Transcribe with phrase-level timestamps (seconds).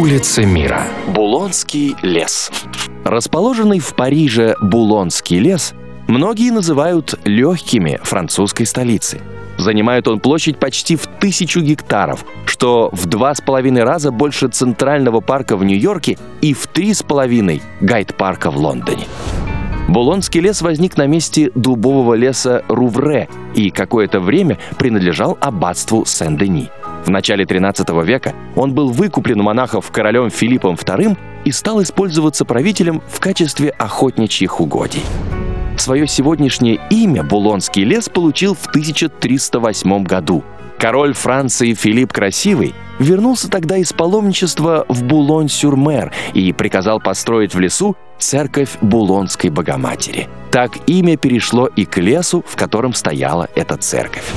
[0.00, 0.84] Улица мира.
[1.08, 2.50] Булонский лес.
[3.04, 5.74] Расположенный в Париже Булонский лес
[6.08, 9.20] многие называют легкими французской столицы.
[9.58, 15.20] Занимает он площадь почти в тысячу гектаров, что в два с половиной раза больше Центрального
[15.20, 19.04] парка в Нью-Йорке и в три с половиной Гайд-парка в Лондоне.
[19.86, 26.70] Булонский лес возник на месте дубового леса Рувре и какое-то время принадлежал аббатству Сен-Дени.
[27.04, 32.44] В начале 13 века он был выкуплен у монахов королем Филиппом II и стал использоваться
[32.44, 35.02] правителем в качестве охотничьих угодий.
[35.76, 40.44] Свое сегодняшнее имя Булонский лес получил в 1308 году.
[40.78, 47.96] Король Франции Филипп Красивый вернулся тогда из паломничества в Булон-сюр-Мер и приказал построить в лесу
[48.18, 50.28] церковь Булонской Богоматери.
[50.50, 54.30] Так имя перешло и к лесу, в котором стояла эта церковь.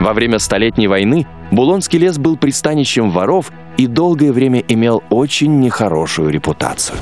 [0.00, 6.30] Во время Столетней войны Булонский лес был пристанищем воров и долгое время имел очень нехорошую
[6.30, 6.98] репутацию.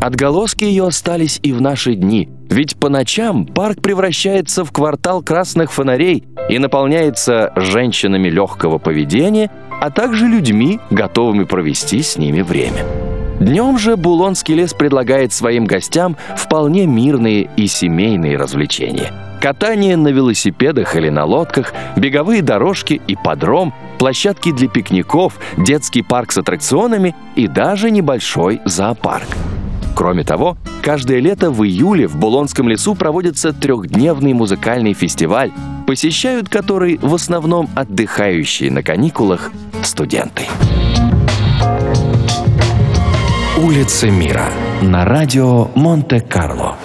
[0.00, 5.72] Отголоски ее остались и в наши дни, ведь по ночам парк превращается в квартал красных
[5.72, 12.84] фонарей и наполняется женщинами легкого поведения, а также людьми, готовыми провести с ними время.
[13.38, 19.12] Днем же Булонский лес предлагает своим гостям вполне мирные и семейные развлечения.
[19.42, 26.30] Катание на велосипедах или на лодках, беговые дорожки и подром, площадки для пикников, детский парк
[26.30, 29.26] с аттракционами и даже небольшой зоопарк.
[29.96, 35.50] Кроме того, каждое лето в июле в Булонском лесу проводится трехдневный музыкальный фестиваль,
[35.88, 39.50] посещают который в основном отдыхающие на каникулах
[39.82, 40.44] студенты.
[43.58, 46.76] Улица мира на радио Монте-Карло.